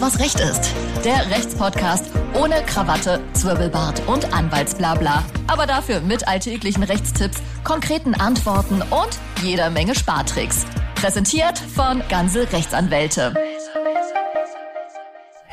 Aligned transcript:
Was 0.00 0.20
Recht 0.20 0.38
ist. 0.38 0.72
Der 1.04 1.28
Rechtspodcast 1.28 2.04
ohne 2.34 2.62
Krawatte, 2.66 3.20
Zwirbelbart 3.32 4.06
und 4.06 4.32
Anwaltsblabla. 4.32 5.24
Aber 5.48 5.66
dafür 5.66 6.00
mit 6.00 6.28
alltäglichen 6.28 6.84
Rechtstipps, 6.84 7.38
konkreten 7.64 8.14
Antworten 8.14 8.80
und 8.80 9.18
jeder 9.42 9.70
Menge 9.70 9.96
Spartricks. 9.96 10.66
Präsentiert 10.94 11.58
von 11.58 12.00
Ganze 12.08 12.52
Rechtsanwälte. 12.52 13.34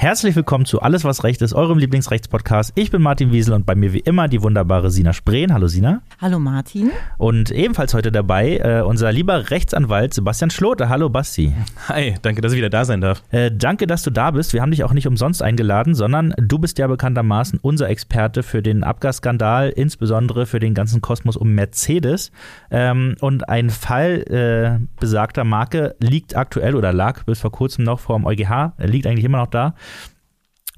Herzlich 0.05 0.35
willkommen 0.35 0.65
zu 0.65 0.83
Alles, 0.83 1.03
was 1.03 1.23
Recht 1.23 1.41
ist, 1.41 1.55
eurem 1.55 1.79
Lieblingsrechtspodcast. 1.79 2.73
Ich 2.75 2.91
bin 2.91 3.01
Martin 3.01 3.31
Wiesel 3.31 3.55
und 3.55 3.65
bei 3.65 3.73
mir 3.73 3.91
wie 3.91 4.01
immer 4.01 4.27
die 4.27 4.43
wunderbare 4.43 4.91
Sina 4.91 5.13
Spreen. 5.13 5.51
Hallo 5.51 5.65
Sina. 5.65 6.03
Hallo 6.21 6.37
Martin. 6.37 6.91
Und 7.17 7.49
ebenfalls 7.49 7.95
heute 7.95 8.11
dabei 8.11 8.57
äh, 8.57 8.81
unser 8.81 9.11
lieber 9.11 9.49
Rechtsanwalt 9.49 10.13
Sebastian 10.13 10.51
Schlote. 10.51 10.89
Hallo 10.89 11.09
Basti. 11.09 11.55
Hi, 11.87 12.13
danke, 12.21 12.41
dass 12.41 12.51
ich 12.51 12.59
wieder 12.59 12.69
da 12.69 12.85
sein 12.85 13.01
darf. 13.01 13.23
Äh, 13.31 13.49
danke, 13.51 13.87
dass 13.87 14.03
du 14.03 14.11
da 14.11 14.29
bist. 14.29 14.53
Wir 14.53 14.61
haben 14.61 14.69
dich 14.69 14.83
auch 14.83 14.93
nicht 14.93 15.07
umsonst 15.07 15.41
eingeladen, 15.41 15.95
sondern 15.95 16.35
du 16.37 16.59
bist 16.59 16.77
ja 16.77 16.85
bekanntermaßen 16.85 17.57
unser 17.63 17.89
Experte 17.89 18.43
für 18.43 18.61
den 18.61 18.83
Abgasskandal, 18.83 19.69
insbesondere 19.69 20.45
für 20.45 20.59
den 20.59 20.75
ganzen 20.75 21.01
Kosmos 21.01 21.35
um 21.35 21.55
Mercedes. 21.55 22.31
Ähm, 22.69 23.15
und 23.21 23.49
ein 23.49 23.71
Fall 23.71 24.21
äh, 24.29 24.85
besagter 24.99 25.45
Marke 25.45 25.95
liegt 25.99 26.37
aktuell 26.37 26.75
oder 26.75 26.93
lag 26.93 27.23
bis 27.23 27.39
vor 27.39 27.51
kurzem 27.51 27.85
noch 27.85 27.99
vor 27.99 28.19
dem 28.19 28.25
EuGH, 28.27 28.73
liegt 28.77 29.07
eigentlich 29.07 29.25
immer 29.25 29.39
noch 29.39 29.47
da. 29.47 29.73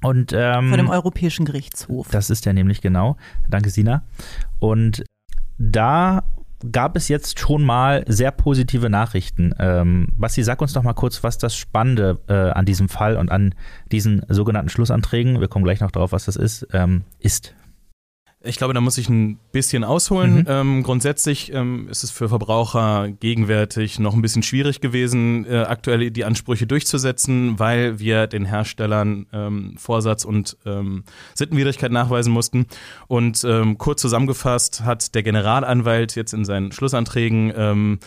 Und, 0.02 0.32
ähm, 0.32 0.68
Vor 0.68 0.76
dem 0.76 0.90
Europäischen 0.90 1.44
Gerichtshof. 1.44 2.08
Das 2.10 2.30
ist 2.30 2.46
ja 2.46 2.52
nämlich 2.52 2.80
genau. 2.80 3.16
Danke, 3.48 3.70
Sina. 3.70 4.02
Und 4.60 5.04
da 5.58 6.22
gab 6.72 6.96
es 6.96 7.08
jetzt 7.08 7.38
schon 7.38 7.64
mal 7.64 8.04
sehr 8.08 8.30
positive 8.30 8.90
Nachrichten. 8.90 9.54
Ähm, 9.58 10.08
Basti, 10.16 10.42
sag 10.42 10.60
uns 10.60 10.72
doch 10.72 10.82
mal 10.82 10.92
kurz, 10.92 11.22
was 11.22 11.38
das 11.38 11.56
Spannende 11.56 12.18
äh, 12.28 12.32
an 12.34 12.64
diesem 12.64 12.88
Fall 12.88 13.16
und 13.16 13.30
an 13.30 13.54
diesen 13.92 14.22
sogenannten 14.28 14.68
Schlussanträgen, 14.68 15.40
wir 15.40 15.48
kommen 15.48 15.64
gleich 15.64 15.80
noch 15.80 15.90
drauf, 15.90 16.12
was 16.12 16.24
das 16.24 16.36
ist, 16.36 16.66
ähm, 16.72 17.04
ist. 17.18 17.54
Ich 18.40 18.56
glaube, 18.56 18.72
da 18.72 18.80
muss 18.80 18.98
ich 18.98 19.08
ein 19.08 19.40
bisschen 19.50 19.82
ausholen. 19.82 20.36
Mhm. 20.36 20.44
Ähm, 20.46 20.82
grundsätzlich 20.84 21.52
ähm, 21.52 21.88
ist 21.90 22.04
es 22.04 22.12
für 22.12 22.28
Verbraucher 22.28 23.08
gegenwärtig 23.08 23.98
noch 23.98 24.14
ein 24.14 24.22
bisschen 24.22 24.44
schwierig 24.44 24.80
gewesen, 24.80 25.44
äh, 25.44 25.58
aktuell 25.62 26.12
die 26.12 26.24
Ansprüche 26.24 26.64
durchzusetzen, 26.64 27.58
weil 27.58 27.98
wir 27.98 28.28
den 28.28 28.44
Herstellern 28.44 29.26
ähm, 29.32 29.74
Vorsatz 29.76 30.24
und 30.24 30.56
ähm, 30.64 31.02
Sittenwidrigkeit 31.34 31.90
nachweisen 31.90 32.32
mussten. 32.32 32.66
Und 33.08 33.42
ähm, 33.42 33.76
kurz 33.76 34.02
zusammengefasst 34.02 34.82
hat 34.84 35.16
der 35.16 35.24
Generalanwalt 35.24 36.14
jetzt 36.14 36.32
in 36.32 36.44
seinen 36.44 36.70
Schlussanträgen 36.70 37.52
ähm, 37.56 37.98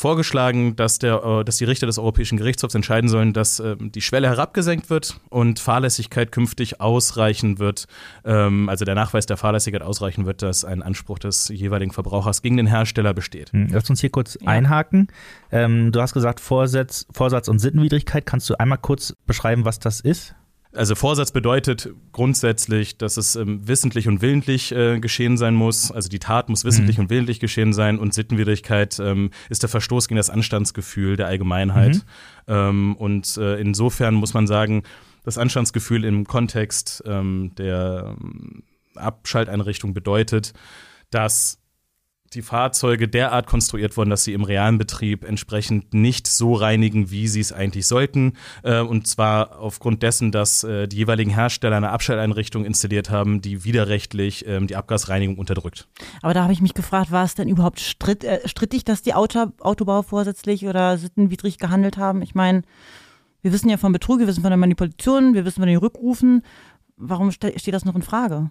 vorgeschlagen, 0.00 0.76
dass, 0.76 0.98
der, 0.98 1.22
äh, 1.22 1.44
dass 1.44 1.58
die 1.58 1.64
Richter 1.64 1.86
des 1.86 1.98
Europäischen 1.98 2.38
Gerichtshofs 2.38 2.74
entscheiden 2.74 3.10
sollen, 3.10 3.34
dass 3.34 3.60
äh, 3.60 3.76
die 3.78 4.00
Schwelle 4.00 4.28
herabgesenkt 4.28 4.88
wird 4.88 5.20
und 5.28 5.60
Fahrlässigkeit 5.60 6.32
künftig 6.32 6.80
ausreichen 6.80 7.58
wird, 7.58 7.86
ähm, 8.24 8.70
also 8.70 8.86
der 8.86 8.94
Nachweis 8.94 9.26
der 9.26 9.36
Fahrlässigkeit 9.36 9.82
ausreichen 9.82 10.24
wird, 10.24 10.40
dass 10.40 10.64
ein 10.64 10.82
Anspruch 10.82 11.18
des 11.18 11.48
jeweiligen 11.48 11.92
Verbrauchers 11.92 12.40
gegen 12.40 12.56
den 12.56 12.66
Hersteller 12.66 13.12
besteht. 13.12 13.52
Hm, 13.52 13.68
lass 13.70 13.90
uns 13.90 14.00
hier 14.00 14.10
kurz 14.10 14.38
ja. 14.40 14.48
einhaken. 14.48 15.08
Ähm, 15.52 15.92
du 15.92 16.00
hast 16.00 16.14
gesagt 16.14 16.40
Vorsatz, 16.40 17.06
Vorsatz 17.12 17.48
und 17.48 17.58
Sittenwidrigkeit. 17.58 18.24
Kannst 18.24 18.48
du 18.48 18.58
einmal 18.58 18.78
kurz 18.78 19.14
beschreiben, 19.26 19.66
was 19.66 19.80
das 19.80 20.00
ist? 20.00 20.34
Also 20.72 20.94
Vorsatz 20.94 21.32
bedeutet 21.32 21.90
grundsätzlich, 22.12 22.96
dass 22.96 23.16
es 23.16 23.34
ähm, 23.34 23.66
wissentlich 23.66 24.06
und 24.06 24.22
willentlich 24.22 24.70
äh, 24.70 25.00
geschehen 25.00 25.36
sein 25.36 25.54
muss. 25.54 25.90
Also 25.90 26.08
die 26.08 26.20
Tat 26.20 26.48
muss 26.48 26.64
wissentlich 26.64 26.96
mhm. 26.96 27.04
und 27.04 27.10
willentlich 27.10 27.40
geschehen 27.40 27.72
sein 27.72 27.98
und 27.98 28.14
Sittenwidrigkeit 28.14 29.00
ähm, 29.00 29.30
ist 29.48 29.62
der 29.62 29.68
Verstoß 29.68 30.06
gegen 30.06 30.16
das 30.16 30.30
Anstandsgefühl 30.30 31.16
der 31.16 31.26
Allgemeinheit. 31.26 31.96
Mhm. 31.96 32.02
Ähm, 32.46 32.96
und 32.96 33.36
äh, 33.36 33.60
insofern 33.60 34.14
muss 34.14 34.32
man 34.32 34.46
sagen, 34.46 34.84
das 35.24 35.38
Anstandsgefühl 35.38 36.04
im 36.04 36.24
Kontext 36.24 37.02
ähm, 37.04 37.52
der 37.58 38.16
ähm, 38.20 38.62
Abschalteinrichtung 38.94 39.92
bedeutet, 39.92 40.52
dass 41.10 41.58
die 42.32 42.42
Fahrzeuge 42.42 43.08
derart 43.08 43.46
konstruiert 43.46 43.96
wurden, 43.96 44.10
dass 44.10 44.22
sie 44.22 44.34
im 44.34 44.44
realen 44.44 44.78
Betrieb 44.78 45.24
entsprechend 45.24 45.92
nicht 45.94 46.28
so 46.28 46.54
reinigen, 46.54 47.10
wie 47.10 47.26
sie 47.26 47.40
es 47.40 47.52
eigentlich 47.52 47.86
sollten. 47.86 48.34
Äh, 48.62 48.80
und 48.80 49.08
zwar 49.08 49.58
aufgrund 49.58 50.02
dessen, 50.02 50.30
dass 50.30 50.62
äh, 50.62 50.86
die 50.86 50.98
jeweiligen 50.98 51.32
Hersteller 51.32 51.76
eine 51.76 51.90
Abschalteinrichtung 51.90 52.64
installiert 52.64 53.10
haben, 53.10 53.40
die 53.40 53.64
widerrechtlich 53.64 54.46
ähm, 54.46 54.68
die 54.68 54.76
Abgasreinigung 54.76 55.38
unterdrückt. 55.38 55.88
Aber 56.22 56.32
da 56.32 56.44
habe 56.44 56.52
ich 56.52 56.60
mich 56.60 56.74
gefragt, 56.74 57.10
war 57.10 57.24
es 57.24 57.34
denn 57.34 57.48
überhaupt 57.48 57.80
stritt, 57.80 58.22
äh, 58.22 58.46
strittig, 58.46 58.84
dass 58.84 59.02
die 59.02 59.14
Auto, 59.14 59.46
Autobauer 59.58 60.04
vorsätzlich 60.04 60.66
oder 60.66 60.98
sittenwidrig 60.98 61.58
gehandelt 61.58 61.96
haben? 61.96 62.22
Ich 62.22 62.36
meine, 62.36 62.62
wir 63.42 63.52
wissen 63.52 63.68
ja 63.68 63.76
von 63.76 63.92
Betrug, 63.92 64.20
wir 64.20 64.28
wissen 64.28 64.42
von 64.42 64.50
der 64.50 64.58
Manipulation, 64.58 65.34
wir 65.34 65.44
wissen 65.44 65.60
von 65.60 65.68
den 65.68 65.78
Rückrufen. 65.78 66.42
Warum 66.96 67.32
steht 67.32 67.74
das 67.74 67.84
noch 67.84 67.96
in 67.96 68.02
Frage? 68.02 68.50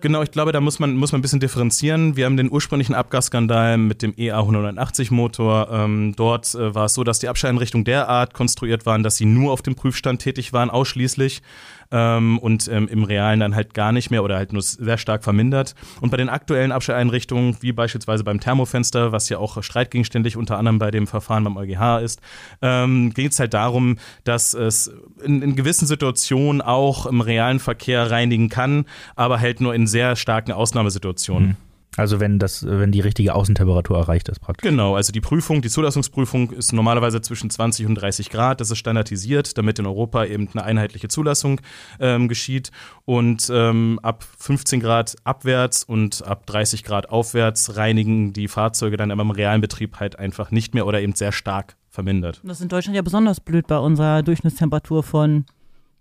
Genau, 0.00 0.22
ich 0.22 0.30
glaube, 0.30 0.52
da 0.52 0.60
muss 0.60 0.78
man, 0.78 0.96
muss 0.96 1.12
man 1.12 1.20
ein 1.20 1.22
bisschen 1.22 1.40
differenzieren. 1.40 2.16
Wir 2.16 2.26
haben 2.26 2.36
den 2.36 2.50
ursprünglichen 2.50 2.94
Abgasskandal 2.94 3.78
mit 3.78 4.02
dem 4.02 4.12
EA 4.16 4.40
180 4.40 5.10
Motor. 5.10 5.68
Ähm, 5.70 6.14
dort 6.16 6.54
äh, 6.54 6.74
war 6.74 6.86
es 6.86 6.94
so, 6.94 7.04
dass 7.04 7.20
die 7.20 7.28
Abschalteinrichtungen 7.28 7.84
derart 7.84 8.34
konstruiert 8.34 8.86
waren, 8.86 9.02
dass 9.02 9.16
sie 9.16 9.24
nur 9.24 9.52
auf 9.52 9.62
dem 9.62 9.76
Prüfstand 9.76 10.20
tätig 10.20 10.52
waren, 10.52 10.68
ausschließlich 10.68 11.42
ähm, 11.90 12.38
und 12.38 12.68
ähm, 12.68 12.88
im 12.88 13.04
Realen 13.04 13.40
dann 13.40 13.54
halt 13.54 13.74
gar 13.74 13.92
nicht 13.92 14.10
mehr 14.10 14.22
oder 14.22 14.36
halt 14.36 14.52
nur 14.52 14.62
sehr 14.62 14.98
stark 14.98 15.24
vermindert. 15.24 15.74
Und 16.00 16.10
bei 16.10 16.16
den 16.16 16.28
aktuellen 16.28 16.72
Abstelleinrichtungen, 16.72 17.56
wie 17.60 17.72
beispielsweise 17.72 18.24
beim 18.24 18.40
Thermofenster, 18.40 19.12
was 19.12 19.28
ja 19.28 19.38
auch 19.38 19.62
streitgegenständig 19.62 20.36
unter 20.36 20.58
anderem 20.58 20.78
bei 20.78 20.90
dem 20.90 21.06
Verfahren 21.06 21.44
beim 21.44 21.56
EuGH 21.56 22.02
ist, 22.02 22.20
ähm, 22.62 23.12
geht 23.14 23.32
es 23.32 23.38
halt 23.38 23.54
darum, 23.54 23.98
dass 24.24 24.54
es 24.54 24.92
in, 25.22 25.42
in 25.42 25.56
gewissen 25.56 25.86
Situationen 25.86 26.60
auch 26.60 27.06
im 27.06 27.20
realen 27.20 27.60
Verkehr 27.60 28.10
reinigen 28.10 28.48
kann, 28.48 28.84
aber 29.16 29.40
halt 29.40 29.60
nur 29.60 29.74
in 29.74 29.86
sehr 29.86 30.16
starken 30.16 30.52
Ausnahmesituationen. 30.52 31.48
Mhm. 31.48 31.56
Also 31.96 32.18
wenn 32.20 32.38
das, 32.38 32.66
wenn 32.66 32.92
die 32.92 33.00
richtige 33.00 33.34
Außentemperatur 33.34 33.96
erreicht 33.96 34.28
ist 34.28 34.40
praktisch. 34.40 34.68
Genau, 34.68 34.96
also 34.96 35.12
die 35.12 35.20
Prüfung, 35.20 35.62
die 35.62 35.68
Zulassungsprüfung 35.68 36.50
ist 36.50 36.72
normalerweise 36.72 37.20
zwischen 37.20 37.50
20 37.50 37.86
und 37.86 37.94
30 37.94 38.30
Grad. 38.30 38.60
Das 38.60 38.70
ist 38.70 38.78
standardisiert, 38.78 39.56
damit 39.58 39.78
in 39.78 39.86
Europa 39.86 40.24
eben 40.24 40.48
eine 40.52 40.64
einheitliche 40.64 41.08
Zulassung 41.08 41.60
ähm, 42.00 42.28
geschieht. 42.28 42.70
Und 43.04 43.50
ähm, 43.52 44.00
ab 44.02 44.24
15 44.38 44.80
Grad 44.80 45.16
abwärts 45.24 45.84
und 45.84 46.26
ab 46.26 46.46
30 46.46 46.82
Grad 46.82 47.10
aufwärts 47.10 47.76
reinigen 47.76 48.32
die 48.32 48.48
Fahrzeuge 48.48 48.96
dann 48.96 49.10
aber 49.10 49.22
im 49.22 49.30
realen 49.30 49.60
Betrieb 49.60 50.00
halt 50.00 50.18
einfach 50.18 50.50
nicht 50.50 50.74
mehr 50.74 50.86
oder 50.86 51.00
eben 51.00 51.14
sehr 51.14 51.32
stark 51.32 51.76
vermindert. 51.90 52.40
Das 52.42 52.58
ist 52.58 52.62
in 52.62 52.68
Deutschland 52.68 52.96
ja 52.96 53.02
besonders 53.02 53.40
blöd 53.40 53.66
bei 53.68 53.78
unserer 53.78 54.22
Durchschnittstemperatur 54.22 55.02
von 55.02 55.44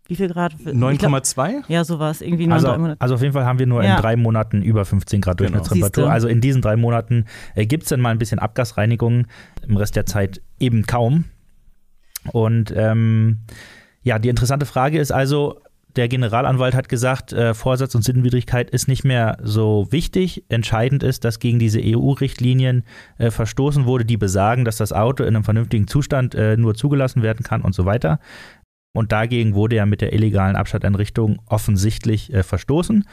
wie 0.08 0.16
viel 0.16 0.28
Grad? 0.28 0.54
9,2? 0.56 1.64
Ja, 1.70 1.86
sowas. 1.86 2.22
Irgendwie 2.22 2.50
also, 2.52 2.70
also 3.00 3.16
auf 3.16 3.22
jeden 3.22 3.34
Fall 3.34 3.46
haben 3.46 3.60
wir 3.60 3.68
nur 3.68 3.84
ja. 3.84 3.96
in 3.96 4.02
drei 4.02 4.16
Monaten 4.18 4.62
über 4.62 4.84
15 4.84 5.22
Grad 5.22 5.38
genau. 5.38 5.50
Durchschnittstemperatur. 5.50 6.04
Genau. 6.04 6.14
Also 6.14 6.28
in 6.28 6.42
diesen 6.42 6.62
drei 6.62 6.76
Monaten 6.76 7.26
äh, 7.56 7.66
gibt 7.66 7.84
es 7.84 7.90
dann 7.90 8.02
mal 8.02 8.10
ein 8.10 8.20
bisschen 8.20 8.40
Abgasreinigung, 8.40 9.28
im 9.66 9.78
Rest 9.78 9.96
der 9.96 10.06
Zeit 10.06 10.42
eben 10.60 10.86
kaum. 10.86 11.26
Und 12.32 12.74
ähm, 12.76 13.40
ja, 14.02 14.20
die 14.20 14.30
interessante 14.30 14.66
Frage 14.66 15.00
ist 15.00 15.12
also, 15.12 15.62
der 15.96 16.08
Generalanwalt 16.08 16.74
hat 16.74 16.90
gesagt, 16.90 17.34
äh, 17.34 17.54
Vorsatz 17.54 17.94
und 17.94 18.04
Sittenwidrigkeit 18.04 18.70
ist 18.72 18.88
nicht 18.88 19.04
mehr 19.04 19.38
so 19.42 19.88
wichtig. 19.92 20.44
Entscheidend 20.50 21.04
ist, 21.04 21.24
dass 21.24 21.40
gegen 21.40 21.60
diese 21.60 21.80
EU-Richtlinien 21.82 22.84
äh, 23.20 23.30
verstoßen 23.30 23.86
wurde, 23.86 24.04
die 24.04 24.18
besagen, 24.18 24.66
dass 24.66 24.78
das 24.78 24.92
Auto 24.92 25.24
in 25.24 25.36
einem 25.36 25.44
vernünftigen 25.44 25.88
Zustand 25.88 26.34
äh, 26.36 26.58
nur 26.58 26.74
zugelassen 26.74 27.22
werden 27.22 27.44
kann 27.44 27.62
und 27.62 27.76
so 27.76 27.86
weiter. 27.86 28.20
Und 28.96 29.12
dagegen 29.12 29.56
wurde 29.56 29.78
ja 29.78 29.86
mit 29.86 30.02
der 30.02 30.14
illegalen 30.14 30.56
Abschalteinrichtung 30.56 31.42
offensichtlich 31.48 32.32
äh, 32.34 32.44
verstoßen. 32.44 33.06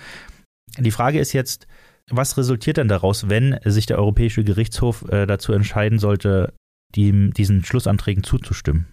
Die 0.78 0.91
Frage 0.91 1.18
ist 1.18 1.32
jetzt, 1.32 1.66
was 2.10 2.36
resultiert 2.36 2.76
denn 2.76 2.88
daraus, 2.88 3.28
wenn 3.28 3.58
sich 3.64 3.86
der 3.86 3.98
Europäische 3.98 4.44
Gerichtshof 4.44 5.08
äh, 5.08 5.26
dazu 5.26 5.52
entscheiden 5.52 5.98
sollte, 5.98 6.52
die, 6.94 7.30
diesen 7.30 7.64
Schlussanträgen 7.64 8.24
zuzustimmen? 8.24 8.86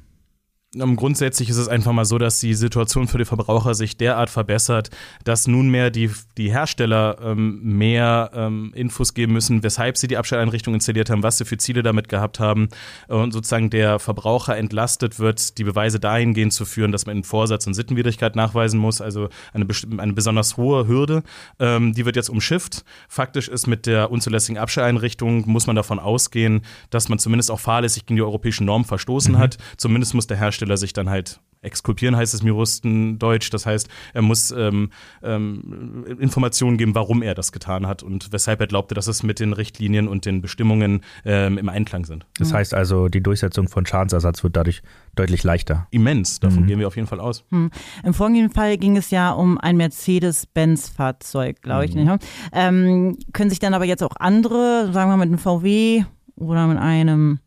Grundsätzlich 0.95 1.50
ist 1.50 1.57
es 1.57 1.68
einfach 1.68 1.91
mal 1.91 2.06
so, 2.06 2.18
dass 2.18 2.39
die 2.39 2.53
Situation 2.53 3.07
für 3.07 3.18
die 3.18 3.25
Verbraucher 3.25 3.74
sich 3.74 3.97
derart 3.97 4.29
verbessert, 4.29 4.89
dass 5.24 5.47
nunmehr 5.47 5.91
die, 5.91 6.12
die 6.38 6.51
Hersteller 6.51 7.18
ähm, 7.21 7.59
mehr 7.63 8.31
ähm, 8.33 8.71
Infos 8.75 9.13
geben 9.13 9.33
müssen, 9.33 9.63
weshalb 9.63 9.97
sie 9.97 10.07
die 10.07 10.18
Abstelleinrichtung 10.18 10.74
installiert 10.74 11.09
haben, 11.09 11.24
was 11.24 11.38
sie 11.38 11.45
für 11.45 11.57
Ziele 11.57 11.83
damit 11.83 12.09
gehabt 12.09 12.39
haben 12.39 12.69
und 13.07 13.31
sozusagen 13.31 13.69
der 13.69 14.00
Verbraucher 14.00 14.57
entlastet 14.57 15.19
wird, 15.19 15.57
die 15.57 15.63
Beweise 15.63 16.00
dahingehend 16.00 16.53
zu 16.53 16.65
führen, 16.65 16.91
dass 16.91 17.06
man 17.06 17.18
in 17.18 17.24
Vorsatz 17.24 17.65
und 17.68 17.74
Sittenwidrigkeit 17.74 18.35
nachweisen 18.35 18.79
muss, 18.79 19.01
also 19.01 19.29
eine, 19.53 19.65
eine 19.97 20.13
besonders 20.13 20.57
hohe 20.57 20.88
Hürde. 20.88 21.24
Ähm, 21.59 21.94
die 21.94 22.06
wird 22.06 22.15
jetzt 22.15 22.29
umschifft. 22.29 22.83
Faktisch 23.07 23.47
ist 23.47 23.68
mit 23.68 23.85
der 23.85 24.12
unzulässigen 24.12 24.57
Abstelleinrichtung, 24.57 25.44
muss 25.47 25.68
man 25.68 25.75
davon 25.75 26.00
ausgehen, 26.00 26.62
dass 26.89 27.09
man 27.09 27.19
zumindest 27.19 27.51
auch 27.51 27.59
fahrlässig 27.59 28.06
gegen 28.06 28.18
die 28.18 28.24
europäischen 28.24 28.65
Normen 28.65 28.85
verstoßen 28.85 29.33
mhm. 29.33 29.39
hat. 29.39 29.57
Zumindest 29.77 30.13
muss 30.13 30.27
der 30.27 30.38
Hersteller 30.38 30.66
Hersteller 30.67 30.77
sich 30.77 30.93
dann 30.93 31.09
halt 31.09 31.39
exkulpieren 31.61 32.15
heißt 32.15 32.35
es 32.35 32.41
im 32.41 32.47
Juristendeutsch. 32.47 33.51
Das 33.51 33.65
heißt, 33.65 33.89
er 34.13 34.21
muss 34.21 34.51
ähm, 34.51 34.91
ähm, 35.23 36.05
Informationen 36.19 36.77
geben, 36.77 36.93
warum 36.93 37.23
er 37.23 37.33
das 37.33 37.51
getan 37.51 37.87
hat 37.87 38.03
und 38.03 38.31
weshalb 38.31 38.61
er 38.61 38.67
glaubte, 38.67 38.93
dass 38.93 39.07
es 39.07 39.23
mit 39.23 39.39
den 39.39 39.53
Richtlinien 39.53 40.07
und 40.07 40.25
den 40.25 40.41
Bestimmungen 40.41 41.01
ähm, 41.25 41.57
im 41.57 41.67
Einklang 41.67 42.05
sind. 42.05 42.27
Das 42.37 42.53
heißt 42.53 42.75
also, 42.75 43.07
die 43.07 43.21
Durchsetzung 43.21 43.67
von 43.67 43.87
Schadensersatz 43.87 44.43
wird 44.43 44.55
dadurch 44.55 44.83
deutlich 45.15 45.43
leichter. 45.43 45.87
Immens, 45.89 46.39
davon 46.39 46.61
mhm. 46.61 46.67
gehen 46.67 46.79
wir 46.79 46.87
auf 46.87 46.95
jeden 46.95 47.07
Fall 47.07 47.19
aus. 47.19 47.43
Mhm. 47.49 47.71
Im 48.03 48.13
folgenden 48.13 48.51
Fall 48.51 48.77
ging 48.77 48.95
es 48.95 49.09
ja 49.09 49.31
um 49.31 49.57
ein 49.57 49.77
Mercedes-Benz-Fahrzeug, 49.77 51.63
glaube 51.63 51.85
ich. 51.85 51.95
Mhm. 51.95 52.03
Ne? 52.03 52.19
Ähm, 52.53 53.17
können 53.33 53.49
sich 53.49 53.59
dann 53.59 53.73
aber 53.73 53.85
jetzt 53.85 54.03
auch 54.03 54.15
andere, 54.19 54.91
sagen 54.93 55.09
wir 55.09 55.17
mal 55.17 55.25
mit 55.25 55.29
einem 55.29 55.39
VW 55.39 56.03
oder 56.35 56.67
mit 56.67 56.77
einem 56.77 57.39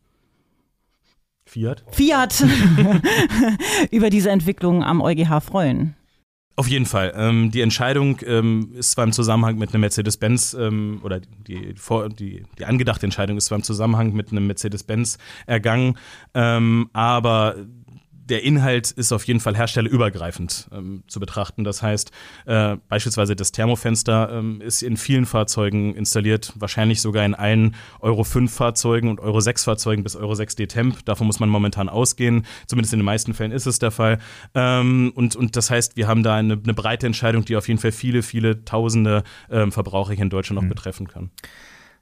Fiat. 1.51 1.83
Fiat 1.91 2.45
über 3.91 4.09
diese 4.09 4.29
Entwicklung 4.31 4.85
am 4.85 5.01
EuGH 5.01 5.41
freuen. 5.41 5.95
Auf 6.55 6.67
jeden 6.69 6.85
Fall. 6.85 7.11
Ähm, 7.13 7.51
die 7.51 7.59
Entscheidung 7.59 8.19
ähm, 8.25 8.71
ist 8.73 8.91
zwar 8.91 9.03
im 9.03 9.11
Zusammenhang 9.11 9.57
mit 9.57 9.73
einem 9.73 9.81
Mercedes-Benz 9.81 10.53
ähm, 10.53 11.01
oder 11.03 11.19
die, 11.19 11.75
die, 12.17 12.45
die, 12.57 12.65
angedachte 12.65 13.05
Entscheidung 13.05 13.35
ist 13.35 13.47
zwar 13.47 13.57
im 13.57 13.65
Zusammenhang 13.65 14.13
mit 14.13 14.31
einem 14.31 14.47
Mercedes-Benz 14.47 15.17
ergangen, 15.45 15.97
ähm, 16.33 16.89
aber 16.93 17.57
der 18.31 18.43
Inhalt 18.43 18.91
ist 18.91 19.11
auf 19.11 19.25
jeden 19.25 19.41
Fall 19.41 19.57
herstellerübergreifend 19.57 20.69
ähm, 20.71 21.03
zu 21.07 21.19
betrachten. 21.19 21.65
Das 21.65 21.83
heißt, 21.83 22.11
äh, 22.45 22.77
beispielsweise 22.87 23.35
das 23.35 23.51
Thermofenster 23.51 24.29
ähm, 24.31 24.61
ist 24.61 24.81
in 24.83 24.95
vielen 24.95 25.25
Fahrzeugen 25.25 25.93
installiert, 25.93 26.53
wahrscheinlich 26.55 27.01
sogar 27.01 27.25
in 27.25 27.35
allen 27.35 27.75
Euro 27.99 28.23
5 28.23 28.51
Fahrzeugen 28.51 29.09
und 29.09 29.19
Euro 29.19 29.41
6 29.41 29.65
Fahrzeugen 29.65 30.03
bis 30.03 30.15
Euro 30.15 30.33
6 30.33 30.55
D-Temp. 30.55 31.03
Davon 31.05 31.27
muss 31.27 31.41
man 31.41 31.49
momentan 31.49 31.89
ausgehen. 31.89 32.45
Zumindest 32.67 32.93
in 32.93 32.99
den 32.99 33.05
meisten 33.05 33.33
Fällen 33.33 33.51
ist 33.51 33.65
es 33.65 33.79
der 33.79 33.91
Fall. 33.91 34.19
Ähm, 34.55 35.11
und, 35.13 35.35
und 35.35 35.57
das 35.57 35.69
heißt, 35.69 35.97
wir 35.97 36.07
haben 36.07 36.23
da 36.23 36.35
eine, 36.35 36.53
eine, 36.53 36.73
breite 36.73 37.07
Entscheidung, 37.07 37.43
die 37.43 37.57
auf 37.57 37.67
jeden 37.67 37.81
Fall 37.81 37.91
viele, 37.91 38.23
viele 38.23 38.63
tausende 38.63 39.23
ähm, 39.49 39.73
Verbraucher 39.73 40.13
hier 40.13 40.23
in 40.23 40.29
Deutschland 40.29 40.55
noch 40.55 40.63
mhm. 40.63 40.69
betreffen 40.69 41.07
kann. 41.09 41.31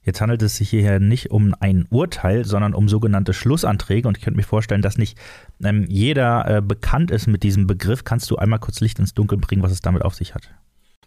Jetzt 0.01 0.21
handelt 0.21 0.41
es 0.41 0.55
sich 0.55 0.69
hier 0.69 0.99
nicht 0.99 1.31
um 1.31 1.53
ein 1.59 1.85
Urteil, 1.89 2.45
sondern 2.45 2.73
um 2.73 2.87
sogenannte 2.87 3.33
Schlussanträge. 3.33 4.07
Und 4.07 4.17
ich 4.17 4.23
könnte 4.23 4.37
mir 4.37 4.43
vorstellen, 4.43 4.81
dass 4.81 4.97
nicht 4.97 5.17
ähm, 5.63 5.85
jeder 5.89 6.57
äh, 6.57 6.61
bekannt 6.61 7.11
ist 7.11 7.27
mit 7.27 7.43
diesem 7.43 7.67
Begriff. 7.67 8.03
Kannst 8.03 8.31
du 8.31 8.37
einmal 8.37 8.59
kurz 8.59 8.79
Licht 8.79 8.99
ins 8.99 9.13
Dunkel 9.13 9.37
bringen, 9.37 9.61
was 9.61 9.71
es 9.71 9.81
damit 9.81 10.03
auf 10.03 10.15
sich 10.15 10.33
hat? 10.35 10.49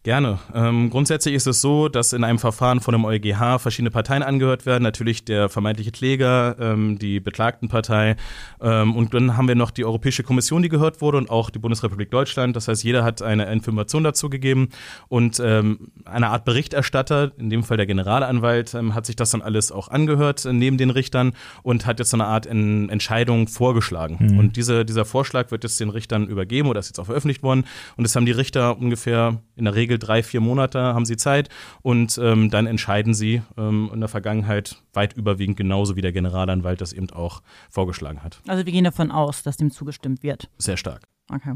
Gerne. 0.05 0.41
Ähm, 0.53 0.91
grundsätzlich 0.91 1.33
ist 1.33 1.47
es 1.47 1.61
so, 1.61 1.89
dass 1.89 2.13
in 2.13 2.25
einem 2.25 2.41
Verfahren 2.41 2.81
von 2.81 2.91
dem 2.91 3.05
EuGH 3.05 3.61
verschiedene 3.61 3.93
Parteien 3.93 4.25
angehört 4.25 4.67
werden. 4.67 4.83
Natürlich 4.83 5.25
der 5.25 5.49
vermeintliche 5.49 5.93
Kläger, 5.93 6.57
ähm, 6.59 6.99
die 6.99 7.21
Beklagtenpartei 7.21 8.17
ähm, 8.61 8.97
und 8.97 9.15
dann 9.15 9.37
haben 9.37 9.47
wir 9.47 9.55
noch 9.55 9.71
die 9.71 9.85
Europäische 9.85 10.25
Kommission, 10.25 10.61
die 10.63 10.69
gehört 10.69 11.01
wurde 11.03 11.19
und 11.19 11.31
auch 11.31 11.51
die 11.51 11.61
Bundesrepublik 11.61 12.11
Deutschland. 12.11 12.57
Das 12.57 12.67
heißt, 12.67 12.83
jeder 12.83 13.05
hat 13.05 13.23
eine 13.23 13.45
Information 13.53 14.03
dazu 14.03 14.29
gegeben 14.29 14.71
und 15.07 15.39
ähm, 15.39 15.93
eine 16.05 16.31
Art 16.31 16.45
Berichterstatter, 16.45 17.31
in 17.39 17.49
dem 17.49 17.63
Fall 17.63 17.77
der 17.77 17.87
Generalanwalt, 17.87 18.75
ähm, 18.75 18.97
hat 18.97 19.07
sich 19.07 19.15
das 19.15 19.31
dann 19.31 19.41
alles 19.41 19.71
auch 19.71 19.87
angehört 19.87 20.45
äh, 20.45 20.53
neben 20.53 20.79
den 20.79 20.91
Richtern 20.91 21.33
und 21.63 21.87
hat 21.87 22.01
jetzt 22.01 22.11
so 22.11 22.17
eine 22.17 22.27
Art 22.27 22.47
in 22.47 22.89
Entscheidung 22.89 23.47
vorgeschlagen. 23.47 24.19
Mhm. 24.19 24.39
Und 24.41 24.57
diese, 24.57 24.85
dieser 24.85 25.05
Vorschlag 25.05 25.53
wird 25.53 25.63
jetzt 25.63 25.79
den 25.79 25.91
Richtern 25.91 26.27
übergeben 26.27 26.69
oder 26.69 26.81
ist 26.81 26.89
jetzt 26.89 26.99
auch 26.99 27.07
veröffentlicht 27.07 27.45
worden 27.45 27.67
und 27.97 28.03
das 28.03 28.17
haben 28.17 28.27
die 28.27 28.33
Richter 28.33 28.77
ungefähr 28.77 29.39
in 29.55 29.65
der 29.65 29.77
Regel 29.77 29.92
Regel 29.93 29.99
drei, 29.99 30.23
vier 30.23 30.41
Monate 30.41 30.81
haben 30.81 31.05
sie 31.05 31.17
Zeit 31.17 31.49
und 31.83 32.19
ähm, 32.23 32.51
dann 32.51 32.67
entscheiden 32.67 33.15
sie 33.15 33.43
ähm, 33.59 33.91
in 33.93 34.01
der 34.01 34.09
Vergangenheit 34.09 34.83
weit 34.93 35.13
überwiegend 35.15 35.57
genauso 35.57 35.97
wie 35.97 36.01
der 36.01 36.13
Generalanwalt 36.13 36.81
das 36.81 36.93
eben 36.93 37.11
auch 37.11 37.43
vorgeschlagen 37.71 38.23
hat. 38.23 38.41
Also 38.49 38.65
wir 38.65 38.73
gehen 38.73 38.85
davon 38.85 39.11
aus, 39.11 39.43
dass 39.43 39.57
dem 39.57 39.71
zugestimmt 39.71 40.23
wird. 40.23 40.49
Sehr 40.59 40.77
stark. 40.77 41.03
Okay. 41.31 41.55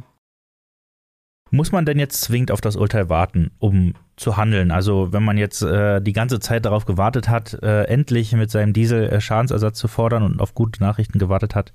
Muss 1.50 1.72
man 1.72 1.86
denn 1.86 1.98
jetzt 1.98 2.20
zwingend 2.22 2.50
auf 2.50 2.60
das 2.60 2.76
Urteil 2.76 3.08
warten, 3.08 3.52
um 3.58 3.94
zu 4.16 4.36
handeln? 4.36 4.70
Also 4.70 5.12
wenn 5.12 5.24
man 5.24 5.38
jetzt 5.38 5.62
äh, 5.62 6.00
die 6.02 6.12
ganze 6.12 6.40
Zeit 6.40 6.64
darauf 6.64 6.84
gewartet 6.84 7.28
hat, 7.28 7.54
äh, 7.62 7.84
endlich 7.84 8.32
mit 8.32 8.50
seinem 8.50 8.72
Diesel 8.72 9.08
äh, 9.08 9.20
Schadensersatz 9.20 9.78
zu 9.78 9.88
fordern 9.88 10.24
und 10.24 10.40
auf 10.40 10.54
gute 10.54 10.82
Nachrichten 10.82 11.18
gewartet 11.18 11.54
hat, 11.54 11.72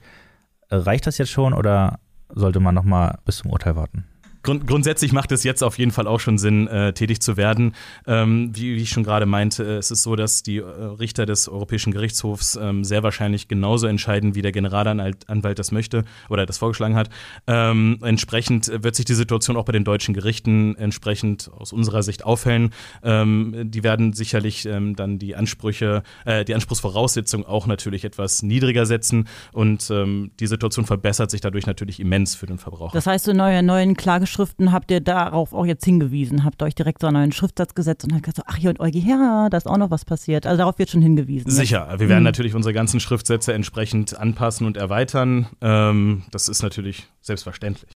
äh, 0.69 0.75
reicht 0.75 1.07
das 1.07 1.17
jetzt 1.17 1.31
schon 1.31 1.53
oder 1.53 1.99
sollte 2.29 2.59
man 2.59 2.75
nochmal 2.75 3.19
bis 3.25 3.37
zum 3.37 3.51
Urteil 3.51 3.75
warten? 3.75 4.05
Grund, 4.43 4.65
grundsätzlich 4.65 5.11
macht 5.11 5.31
es 5.31 5.43
jetzt 5.43 5.63
auf 5.63 5.77
jeden 5.77 5.91
Fall 5.91 6.07
auch 6.07 6.19
schon 6.19 6.37
Sinn, 6.37 6.67
äh, 6.67 6.93
tätig 6.93 7.21
zu 7.21 7.37
werden. 7.37 7.75
Ähm, 8.07 8.51
wie, 8.53 8.75
wie, 8.75 8.81
ich 8.81 8.89
schon 8.89 9.03
gerade 9.03 9.25
meinte, 9.25 9.63
äh, 9.63 9.77
es 9.77 9.91
ist 9.91 10.03
so, 10.03 10.15
dass 10.15 10.41
die 10.41 10.57
äh, 10.57 10.63
Richter 10.63 11.25
des 11.25 11.47
Europäischen 11.47 11.91
Gerichtshofs 11.91 12.55
ähm, 12.55 12.83
sehr 12.83 13.03
wahrscheinlich 13.03 13.47
genauso 13.47 13.87
entscheiden, 13.87 14.33
wie 14.33 14.41
der 14.41 14.51
Generalanwalt 14.51 15.59
das 15.59 15.71
möchte 15.71 16.03
oder 16.29 16.45
das 16.45 16.57
vorgeschlagen 16.57 16.95
hat. 16.95 17.09
Ähm, 17.45 17.99
entsprechend 18.01 18.71
wird 18.83 18.95
sich 18.95 19.05
die 19.05 19.13
Situation 19.13 19.57
auch 19.57 19.65
bei 19.65 19.73
den 19.73 19.83
deutschen 19.83 20.13
Gerichten 20.13 20.75
entsprechend 20.75 21.51
aus 21.55 21.71
unserer 21.71 22.01
Sicht 22.01 22.25
aufhellen. 22.25 22.71
Ähm, 23.03 23.53
die 23.65 23.83
werden 23.83 24.13
sicherlich 24.13 24.65
ähm, 24.65 24.95
dann 24.95 25.19
die 25.19 25.35
Ansprüche, 25.35 26.03
äh, 26.25 26.45
die 26.45 26.55
Anspruchsvoraussetzungen 26.55 27.45
auch 27.45 27.67
natürlich 27.67 28.05
etwas 28.05 28.41
niedriger 28.41 28.85
setzen 28.85 29.27
und 29.51 29.89
ähm, 29.91 30.31
die 30.39 30.47
Situation 30.47 30.85
verbessert 30.85 31.29
sich 31.29 31.41
dadurch 31.41 31.67
natürlich 31.67 31.99
immens 31.99 32.33
für 32.33 32.47
den 32.47 32.57
Verbraucher. 32.57 32.93
Das 32.93 33.05
heißt, 33.05 33.25
so 33.25 33.33
neue 33.33 33.61
neuen 33.61 33.95
Klage 33.95 34.25
Schriften 34.31 34.71
habt 34.71 34.89
ihr 34.91 35.01
darauf 35.01 35.53
auch 35.53 35.65
jetzt 35.65 35.85
hingewiesen, 35.85 36.43
habt 36.43 36.63
euch 36.63 36.73
direkt 36.73 37.01
so 37.01 37.07
einen 37.07 37.17
neuen 37.17 37.31
Schriftsatz 37.31 37.75
gesetzt 37.75 38.05
und 38.05 38.13
habt 38.13 38.23
gesagt, 38.23 38.47
ach 38.47 38.55
hier 38.55 38.69
und 38.69 38.79
EuGH, 38.79 39.49
da 39.49 39.57
ist 39.57 39.67
auch 39.67 39.77
noch 39.77 39.91
was 39.91 40.05
passiert. 40.05 40.47
Also 40.47 40.57
darauf 40.57 40.79
wird 40.79 40.89
schon 40.89 41.01
hingewiesen. 41.01 41.47
Ne? 41.49 41.53
Sicher, 41.53 41.87
wir 41.99 42.09
werden 42.09 42.21
mhm. 42.21 42.25
natürlich 42.25 42.55
unsere 42.55 42.73
ganzen 42.73 42.99
Schriftsätze 42.99 43.53
entsprechend 43.53 44.17
anpassen 44.17 44.65
und 44.65 44.77
erweitern. 44.77 45.47
Ähm, 45.61 46.23
das 46.31 46.47
ist 46.47 46.63
natürlich 46.63 47.07
selbstverständlich. 47.21 47.91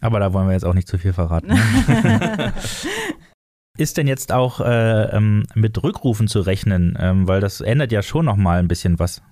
Aber 0.00 0.20
da 0.20 0.32
wollen 0.32 0.48
wir 0.48 0.52
jetzt 0.52 0.64
auch 0.64 0.74
nicht 0.74 0.88
zu 0.88 0.98
viel 0.98 1.12
verraten. 1.12 1.48
Ne? 1.48 2.52
ist 3.78 3.96
denn 3.96 4.06
jetzt 4.06 4.32
auch 4.32 4.60
äh, 4.60 5.16
ähm, 5.16 5.44
mit 5.54 5.82
Rückrufen 5.82 6.28
zu 6.28 6.40
rechnen? 6.40 6.96
Ähm, 7.00 7.28
weil 7.28 7.40
das 7.40 7.60
ändert 7.60 7.92
ja 7.92 8.02
schon 8.02 8.26
noch 8.26 8.36
mal 8.36 8.58
ein 8.58 8.68
bisschen 8.68 8.98
was. 8.98 9.22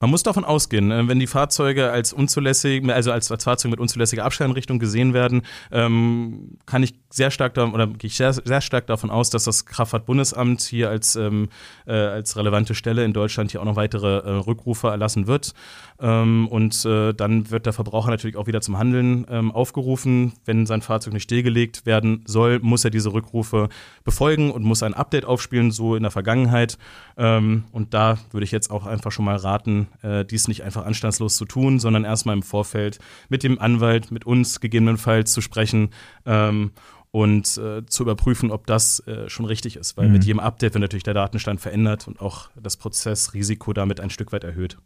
Man 0.00 0.10
muss 0.10 0.22
davon 0.22 0.44
ausgehen, 0.44 0.92
äh, 0.92 1.08
wenn 1.08 1.18
die 1.18 1.26
Fahrzeuge 1.26 1.90
als 1.90 2.12
unzulässig, 2.12 2.88
also 2.88 3.10
als, 3.10 3.32
als 3.32 3.42
Fahrzeuge 3.42 3.72
mit 3.72 3.80
unzulässiger 3.80 4.24
Abstelleinrichtung 4.24 4.78
gesehen 4.78 5.12
werden, 5.12 5.42
ähm, 5.72 6.58
kann 6.66 6.84
ich 6.84 6.94
sehr 7.10 7.32
stark 7.32 7.54
da, 7.54 7.66
oder 7.66 7.88
gehe 7.88 8.06
ich 8.06 8.16
sehr, 8.16 8.32
sehr 8.32 8.60
stark 8.60 8.86
davon 8.86 9.10
aus, 9.10 9.30
dass 9.30 9.42
das 9.42 9.66
Kraftfahrtbundesamt 9.66 10.62
hier 10.62 10.88
als, 10.88 11.16
ähm, 11.16 11.48
äh, 11.84 11.94
als 11.94 12.36
relevante 12.36 12.76
Stelle 12.76 13.04
in 13.04 13.12
Deutschland 13.12 13.50
hier 13.50 13.60
auch 13.60 13.64
noch 13.64 13.74
weitere 13.74 14.18
äh, 14.18 14.30
Rückrufe 14.30 14.86
erlassen 14.86 15.26
wird. 15.26 15.52
Ähm, 16.00 16.46
und 16.46 16.84
äh, 16.84 17.12
dann 17.12 17.50
wird 17.50 17.66
der 17.66 17.72
Verbraucher 17.72 18.10
natürlich 18.10 18.36
auch 18.36 18.46
wieder 18.46 18.60
zum 18.60 18.78
Handeln 18.78 19.26
ähm, 19.28 19.50
aufgerufen. 19.50 20.34
Wenn 20.44 20.66
sein 20.66 20.80
Fahrzeug 20.80 21.12
nicht 21.12 21.24
stillgelegt 21.24 21.86
werden 21.86 22.22
soll, 22.24 22.60
muss 22.60 22.84
er 22.84 22.90
diese 22.90 23.12
Rückrufe 23.12 23.68
befolgen 24.04 24.52
und 24.52 24.62
muss 24.62 24.84
ein 24.84 24.94
Update 24.94 25.24
aufspielen, 25.24 25.72
so 25.72 25.96
in 25.96 26.02
der 26.02 26.12
Vergangenheit. 26.12 26.78
Ähm, 27.16 27.64
und 27.72 27.94
da 27.94 28.18
würde 28.30 28.44
ich 28.44 28.52
jetzt 28.52 28.70
auch 28.70 28.86
einfach 28.86 29.10
schon 29.10 29.24
mal 29.24 29.36
raten, 29.36 29.87
äh, 30.02 30.24
dies 30.24 30.48
nicht 30.48 30.62
einfach 30.62 30.84
anstandslos 30.84 31.36
zu 31.36 31.44
tun, 31.44 31.80
sondern 31.80 32.04
erstmal 32.04 32.36
im 32.36 32.42
Vorfeld 32.42 32.98
mit 33.28 33.42
dem 33.42 33.58
Anwalt, 33.58 34.10
mit 34.10 34.26
uns 34.26 34.60
gegebenenfalls 34.60 35.32
zu 35.32 35.40
sprechen 35.40 35.90
ähm, 36.26 36.72
und 37.10 37.58
äh, 37.58 37.84
zu 37.86 38.02
überprüfen, 38.02 38.50
ob 38.50 38.66
das 38.66 39.00
äh, 39.06 39.28
schon 39.28 39.46
richtig 39.46 39.76
ist. 39.76 39.96
Weil 39.96 40.06
mhm. 40.06 40.12
mit 40.12 40.24
jedem 40.24 40.40
Update 40.40 40.74
wird 40.74 40.82
natürlich 40.82 41.04
der 41.04 41.14
Datenstand 41.14 41.60
verändert 41.60 42.06
und 42.06 42.20
auch 42.20 42.50
das 42.60 42.76
Prozessrisiko 42.76 43.72
damit 43.72 44.00
ein 44.00 44.10
Stück 44.10 44.32
weit 44.32 44.44
erhöht. 44.44 44.78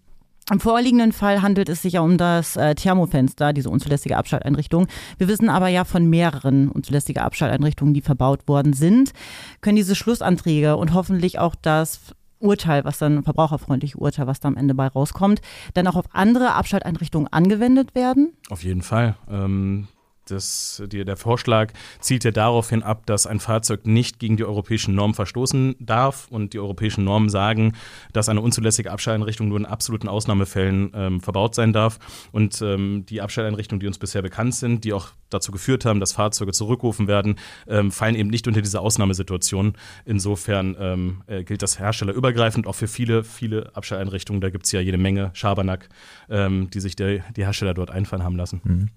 Im 0.50 0.59
vorliegenden 0.59 1.12
Fall 1.12 1.41
handelt 1.41 1.69
es 1.69 1.83
sich 1.83 1.95
ja 1.95 2.00
um 2.00 2.19
das 2.19 2.57
äh, 2.57 2.75
Thermofenster, 2.75 3.53
diese 3.53 3.71
unzulässige 3.71 4.17
Abschalteinrichtung. 4.17 4.88
Wir 5.17 5.29
wissen 5.29 5.49
aber 5.49 5.69
ja 5.69 5.85
von 5.85 6.11
mehreren 6.11 6.69
unzulässigen 6.69 7.23
Abschalteinrichtungen, 7.23 7.95
die 7.95 8.00
verbaut 8.00 8.49
worden 8.49 8.73
sind. 8.73 9.12
Können 9.61 9.76
diese 9.76 9.95
Schlussanträge 9.95 10.76
und 10.76 10.95
hoffentlich 10.95 11.38
auch 11.38 11.55
das 11.55 12.00
Urteil, 12.43 12.85
was 12.85 12.99
dann 12.99 13.23
verbraucherfreundliche 13.23 13.99
Urteil, 13.99 14.27
was 14.27 14.41
da 14.41 14.49
am 14.49 14.57
Ende 14.57 14.75
bei 14.75 14.89
rauskommt, 14.89 15.41
dann 15.75 15.87
auch 15.87 15.97
auf 15.97 16.07
andere 16.13 16.55
Abschalteinrichtungen 16.55 17.33
angewendet 17.33 17.95
werden? 17.95 18.33
Auf 18.51 18.65
jeden 18.65 18.83
Fall. 18.83 19.17
Ähm 19.31 19.89
das, 20.26 20.83
die, 20.87 21.05
der 21.05 21.17
Vorschlag 21.17 21.73
zielt 22.00 22.25
ja 22.25 22.31
darauf 22.31 22.71
hin 22.71 22.83
ab, 22.83 23.07
dass 23.07 23.26
ein 23.26 23.41
Fahrzeug 23.41 23.87
nicht 23.87 24.19
gegen 24.19 24.37
die 24.37 24.45
europäischen 24.45 24.95
Normen 24.95 25.14
verstoßen 25.14 25.76
darf 25.81 26.29
und 26.31 26.52
die 26.52 26.59
europäischen 26.59 27.05
Normen 27.05 27.29
sagen, 27.29 27.75
dass 28.12 28.29
eine 28.29 28.41
unzulässige 28.41 28.91
Abschalteinrichtung 28.91 29.49
nur 29.49 29.59
in 29.59 29.67
absoluten 29.67 30.09
Ausnahmefällen 30.09 30.93
ähm, 30.95 31.21
verbaut 31.21 31.55
sein 31.55 31.73
darf. 31.73 31.99
Und 32.31 32.62
ähm, 32.62 33.05
die 33.09 33.21
Abschalteinrichtungen, 33.21 33.81
die 33.81 33.87
uns 33.87 33.99
bisher 33.99 34.23
bekannt 34.23 34.55
sind, 34.55 34.85
die 34.85 34.93
auch 34.93 35.09
dazu 35.31 35.50
geführt 35.50 35.85
haben, 35.85 36.00
dass 36.00 36.12
Fahrzeuge 36.12 36.52
zurückrufen 36.52 37.09
werden, 37.09 37.37
ähm, 37.67 37.91
fallen 37.91 38.14
eben 38.14 38.31
nicht 38.31 38.47
unter 38.47 38.62
diese 38.62 38.81
Ausnahmesituation. 38.81 39.75
Insofern 40.05 40.76
ähm, 40.79 41.23
äh, 41.26 41.43
gilt 41.45 41.62
das 41.62 41.79
herstellerübergreifend 41.79 42.67
auch 42.67 42.75
für 42.75 42.88
viele, 42.88 43.25
viele 43.25 43.75
Abschalteinrichtungen. 43.75 44.41
Da 44.41 44.50
gibt 44.50 44.67
es 44.67 44.73
ja 44.73 44.81
jede 44.81 44.99
Menge 44.99 45.31
Schabernack, 45.33 45.88
ähm, 46.29 46.69
die 46.71 46.81
sich 46.81 46.97
der, 46.97 47.21
die 47.37 47.45
Hersteller 47.45 47.75
dort 47.75 47.91
einfallen 47.91 48.23
haben 48.23 48.37
lassen. 48.37 48.61
Mhm. 48.64 48.88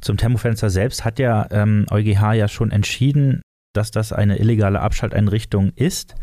Zum 0.00 0.16
Thermofenster 0.16 0.70
selbst 0.70 0.79
hat 1.04 1.18
ja 1.18 1.46
ähm, 1.50 1.86
EuGH 1.90 2.34
ja 2.34 2.48
schon 2.48 2.70
entschieden, 2.70 3.42
dass 3.74 3.90
das 3.90 4.12
eine 4.12 4.38
illegale 4.38 4.80
Abschalteinrichtung 4.80 5.72
ist. 5.76 6.14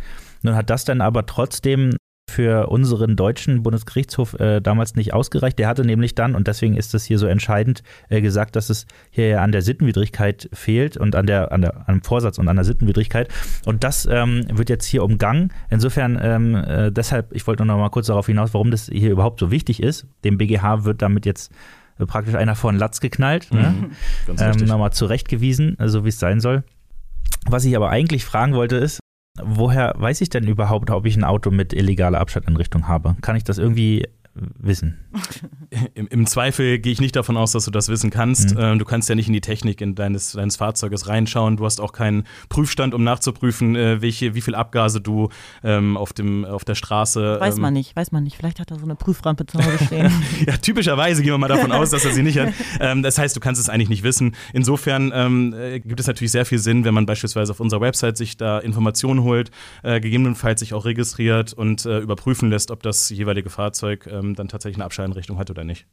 Nun 0.41 0.55
hat 0.55 0.69
das 0.69 0.85
dann 0.85 1.01
aber 1.01 1.25
trotzdem 1.25 1.95
für 2.29 2.67
unseren 2.67 3.15
deutschen 3.15 3.63
Bundesgerichtshof 3.63 4.39
äh, 4.39 4.59
damals 4.59 4.95
nicht 4.95 5.13
ausgereicht. 5.13 5.57
Der 5.57 5.67
hatte 5.67 5.85
nämlich 5.85 6.13
dann, 6.13 6.35
und 6.35 6.47
deswegen 6.47 6.75
ist 6.75 6.93
das 6.93 7.05
hier 7.05 7.17
so 7.17 7.25
entscheidend, 7.25 7.83
äh, 8.09 8.21
gesagt, 8.21 8.55
dass 8.55 8.69
es 8.69 8.85
hier 9.09 9.41
an 9.41 9.51
der 9.51 9.61
Sittenwidrigkeit 9.61 10.49
fehlt 10.53 10.97
und 10.97 11.15
an 11.15 11.25
der, 11.25 11.51
an 11.51 11.61
der 11.61 11.87
an 11.87 11.95
dem 11.95 12.03
Vorsatz 12.03 12.37
und 12.37 12.47
an 12.49 12.57
der 12.57 12.65
Sittenwidrigkeit. 12.65 13.29
Und 13.65 13.83
das 13.83 14.07
ähm, 14.11 14.45
wird 14.51 14.69
jetzt 14.69 14.85
hier 14.85 15.03
umgangen. 15.03 15.53
Insofern, 15.69 16.19
ähm, 16.21 16.55
äh, 16.55 16.91
deshalb, 16.91 17.33
ich 17.33 17.47
wollte 17.47 17.65
noch 17.65 17.77
mal 17.77 17.89
kurz 17.89 18.07
darauf 18.07 18.27
hinaus, 18.27 18.53
warum 18.53 18.71
das 18.71 18.89
hier 18.91 19.11
überhaupt 19.11 19.39
so 19.39 19.49
wichtig 19.49 19.81
ist. 19.81 20.05
Dem 20.25 20.37
BGH 20.37 20.83
wird 20.83 21.01
damit 21.01 21.25
jetzt 21.25 21.51
praktisch 22.05 22.35
einer 22.35 22.55
vor 22.55 22.71
den 22.71 22.79
Latz 22.79 22.99
geknallt, 22.99 23.51
ne? 23.51 23.73
mhm, 24.27 24.35
ne? 24.35 24.53
ähm, 24.55 24.65
nochmal 24.65 24.91
zurechtgewiesen, 24.91 25.77
so 25.85 26.05
wie 26.05 26.09
es 26.09 26.19
sein 26.19 26.39
soll. 26.39 26.63
Was 27.45 27.65
ich 27.65 27.75
aber 27.75 27.89
eigentlich 27.89 28.25
fragen 28.25 28.53
wollte 28.53 28.75
ist, 28.75 28.99
woher 29.41 29.93
weiß 29.97 30.21
ich 30.21 30.29
denn 30.29 30.47
überhaupt, 30.47 30.89
ob 30.89 31.05
ich 31.05 31.15
ein 31.15 31.23
Auto 31.23 31.51
mit 31.51 31.73
illegaler 31.73 32.19
Abstandeinrichtung 32.19 32.87
habe? 32.87 33.15
Kann 33.21 33.35
ich 33.35 33.43
das 33.43 33.57
irgendwie 33.57 34.07
wissen? 34.57 34.97
Im, 35.93 36.07
Im, 36.07 36.25
Zweifel 36.25 36.79
gehe 36.79 36.91
ich 36.91 37.01
nicht 37.01 37.15
davon 37.15 37.37
aus, 37.37 37.51
dass 37.51 37.65
du 37.65 37.71
das 37.71 37.89
wissen 37.89 38.09
kannst. 38.09 38.55
Mhm. 38.55 38.61
Ähm, 38.61 38.79
du 38.79 38.85
kannst 38.85 39.09
ja 39.09 39.15
nicht 39.15 39.27
in 39.27 39.33
die 39.33 39.41
Technik 39.41 39.81
in 39.81 39.95
deines, 39.95 40.33
deines 40.33 40.55
Fahrzeuges 40.55 41.07
reinschauen. 41.07 41.57
Du 41.57 41.65
hast 41.65 41.81
auch 41.81 41.93
keinen 41.93 42.23
Prüfstand, 42.49 42.93
um 42.93 43.03
nachzuprüfen, 43.03 43.75
äh, 43.75 44.01
welche, 44.01 44.35
wie 44.35 44.41
viel 44.41 44.55
Abgase 44.55 45.01
du 45.01 45.29
ähm, 45.63 45.97
auf, 45.97 46.13
dem, 46.13 46.45
auf 46.45 46.65
der 46.65 46.75
Straße. 46.75 47.39
Weiß 47.39 47.55
ähm, 47.55 47.61
man 47.61 47.73
nicht, 47.73 47.95
weiß 47.95 48.11
man 48.11 48.23
nicht. 48.23 48.37
Vielleicht 48.37 48.59
hat 48.59 48.71
er 48.71 48.79
so 48.79 48.85
eine 48.85 48.95
Prüframpe 48.95 49.45
zu 49.45 49.57
Hause 49.59 49.85
stehen. 49.85 50.11
ja, 50.45 50.57
typischerweise 50.57 51.21
gehen 51.21 51.31
wir 51.31 51.37
mal 51.37 51.47
davon 51.47 51.71
aus, 51.71 51.89
dass 51.89 52.05
er 52.05 52.11
sie 52.11 52.23
nicht 52.23 52.39
hat. 52.39 52.53
Ähm, 52.79 53.03
das 53.03 53.17
heißt, 53.17 53.35
du 53.35 53.39
kannst 53.39 53.59
es 53.59 53.69
eigentlich 53.69 53.89
nicht 53.89 54.03
wissen. 54.03 54.35
Insofern 54.53 55.11
ähm, 55.13 55.53
äh, 55.53 55.79
gibt 55.79 55.99
es 55.99 56.07
natürlich 56.07 56.31
sehr 56.31 56.45
viel 56.45 56.59
Sinn, 56.59 56.85
wenn 56.85 56.93
man 56.93 57.05
beispielsweise 57.05 57.51
auf 57.51 57.59
unserer 57.59 57.81
Website 57.81 58.17
sich 58.17 58.37
da 58.37 58.59
Informationen 58.59 59.23
holt, 59.23 59.51
äh, 59.83 59.99
gegebenenfalls 59.99 60.59
sich 60.59 60.73
auch 60.73 60.85
registriert 60.85 61.53
und 61.53 61.85
äh, 61.85 61.99
überprüfen 61.99 62.49
lässt, 62.49 62.71
ob 62.71 62.83
das 62.83 63.09
jeweilige 63.09 63.49
Fahrzeug 63.49 64.07
ähm, 64.29 64.35
dann 64.35 64.47
tatsächlich 64.47 64.77
eine 64.77 64.85
Abschalteinrichtung 64.85 65.37
hat 65.37 65.49
oder 65.49 65.63
nicht. 65.63 65.87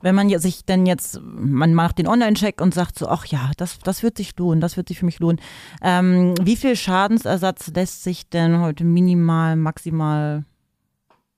Wenn 0.00 0.16
man 0.16 0.36
sich 0.40 0.64
denn 0.64 0.84
jetzt, 0.84 1.20
man 1.22 1.74
macht 1.74 1.98
den 1.98 2.08
Online-Check 2.08 2.60
und 2.60 2.74
sagt 2.74 2.98
so, 2.98 3.08
ach 3.08 3.24
ja, 3.26 3.52
das, 3.56 3.78
das 3.78 4.02
wird 4.02 4.16
sich 4.16 4.36
lohnen, 4.36 4.60
das 4.60 4.76
wird 4.76 4.88
sich 4.88 4.98
für 4.98 5.04
mich 5.04 5.20
lohnen. 5.20 5.40
Ähm, 5.80 6.34
wie 6.42 6.56
viel 6.56 6.74
Schadensersatz 6.74 7.68
lässt 7.68 8.02
sich 8.02 8.28
denn 8.28 8.60
heute 8.60 8.84
minimal, 8.84 9.54
maximal 9.54 10.44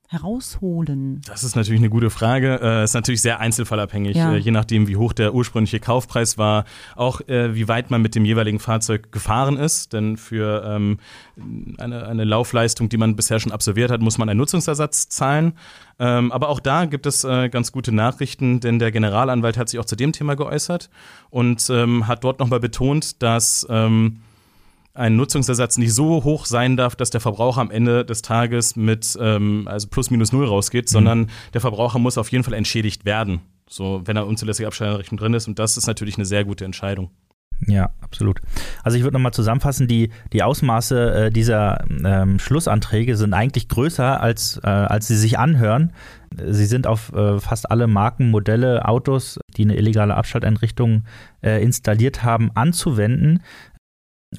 herausholen? 0.07 1.21
Das 1.27 1.43
ist 1.43 1.55
natürlich 1.55 1.81
eine 1.81 1.89
gute 1.89 2.09
Frage. 2.09 2.59
Äh, 2.61 2.83
ist 2.83 2.93
natürlich 2.93 3.21
sehr 3.21 3.39
einzelfallabhängig, 3.39 4.15
ja. 4.15 4.33
äh, 4.33 4.37
je 4.37 4.51
nachdem, 4.51 4.87
wie 4.87 4.95
hoch 4.95 5.13
der 5.13 5.33
ursprüngliche 5.33 5.79
Kaufpreis 5.79 6.37
war, 6.37 6.65
auch 6.95 7.21
äh, 7.27 7.55
wie 7.55 7.67
weit 7.67 7.91
man 7.91 8.01
mit 8.01 8.15
dem 8.15 8.25
jeweiligen 8.25 8.59
Fahrzeug 8.59 9.11
gefahren 9.11 9.57
ist. 9.57 9.93
Denn 9.93 10.17
für 10.17 10.63
ähm, 10.65 10.99
eine, 11.77 12.05
eine 12.07 12.23
Laufleistung, 12.23 12.89
die 12.89 12.97
man 12.97 13.15
bisher 13.15 13.39
schon 13.39 13.51
absolviert 13.51 13.91
hat, 13.91 14.01
muss 14.01 14.17
man 14.17 14.29
einen 14.29 14.37
Nutzungsersatz 14.37 15.09
zahlen. 15.09 15.53
Ähm, 15.97 16.31
aber 16.31 16.49
auch 16.49 16.59
da 16.59 16.85
gibt 16.85 17.05
es 17.05 17.23
äh, 17.23 17.49
ganz 17.49 17.71
gute 17.71 17.91
Nachrichten, 17.91 18.59
denn 18.59 18.79
der 18.79 18.91
Generalanwalt 18.91 19.57
hat 19.57 19.69
sich 19.69 19.79
auch 19.79 19.85
zu 19.85 19.95
dem 19.95 20.11
Thema 20.11 20.35
geäußert 20.35 20.89
und 21.29 21.69
ähm, 21.69 22.07
hat 22.07 22.23
dort 22.23 22.39
nochmal 22.39 22.59
betont, 22.59 23.21
dass 23.23 23.65
ähm, 23.69 24.19
ein 24.95 25.15
Nutzungsersatz 25.15 25.77
nicht 25.77 25.93
so 25.93 26.23
hoch 26.23 26.45
sein 26.45 26.77
darf, 26.77 26.95
dass 26.95 27.09
der 27.09 27.21
Verbraucher 27.21 27.61
am 27.61 27.69
Ende 27.69 28.05
des 28.05 28.21
Tages 28.21 28.75
mit 28.75 29.17
ähm, 29.19 29.67
also 29.67 29.87
plus 29.87 30.09
minus 30.09 30.31
null 30.31 30.45
rausgeht, 30.45 30.85
mhm. 30.85 30.91
sondern 30.91 31.29
der 31.53 31.61
Verbraucher 31.61 31.99
muss 31.99 32.17
auf 32.17 32.31
jeden 32.31 32.43
Fall 32.43 32.53
entschädigt 32.53 33.05
werden, 33.05 33.41
so 33.69 34.01
wenn 34.05 34.15
er 34.15 34.25
unzulässige 34.25 34.67
Abschalteinrichtung 34.67 35.17
drin 35.17 35.33
ist. 35.33 35.47
Und 35.47 35.59
das 35.59 35.77
ist 35.77 35.87
natürlich 35.87 36.15
eine 36.15 36.25
sehr 36.25 36.45
gute 36.45 36.65
Entscheidung. 36.65 37.11
Ja, 37.67 37.91
absolut. 38.01 38.41
Also 38.83 38.97
ich 38.97 39.03
würde 39.03 39.15
nochmal 39.15 39.33
zusammenfassen, 39.33 39.87
die, 39.87 40.11
die 40.33 40.43
Ausmaße 40.43 41.25
äh, 41.25 41.29
dieser 41.29 41.85
ähm, 42.03 42.37
Schlussanträge 42.37 43.15
sind 43.15 43.33
eigentlich 43.33 43.69
größer, 43.69 44.19
als, 44.19 44.59
äh, 44.63 44.67
als 44.67 45.07
sie 45.07 45.15
sich 45.15 45.39
anhören. 45.39 45.93
Sie 46.35 46.65
sind 46.65 46.85
auf 46.85 47.13
äh, 47.13 47.39
fast 47.39 47.71
alle 47.71 47.87
Marken, 47.87 48.29
Modelle, 48.29 48.85
Autos, 48.85 49.39
die 49.55 49.63
eine 49.63 49.77
illegale 49.77 50.15
Abschalteinrichtung 50.15 51.05
äh, 51.41 51.63
installiert 51.63 52.23
haben, 52.23 52.51
anzuwenden 52.55 53.41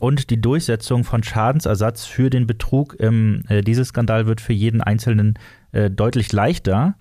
und 0.00 0.30
die 0.30 0.40
Durchsetzung 0.40 1.04
von 1.04 1.22
Schadensersatz 1.22 2.04
für 2.04 2.30
den 2.30 2.46
Betrug 2.46 2.94
im 2.94 3.42
äh, 3.48 3.62
Dieselskandal 3.62 4.26
wird 4.26 4.40
für 4.40 4.52
jeden 4.52 4.80
Einzelnen 4.80 5.38
äh, 5.72 5.90
deutlich 5.90 6.32
leichter. 6.32 6.96